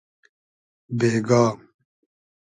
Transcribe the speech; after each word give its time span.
بېگا 0.97 1.43